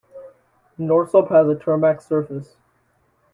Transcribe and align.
Norsup 0.79 1.29
has 1.29 1.47
a 1.47 1.53
tarmac 1.53 2.01
surface. 2.01 2.55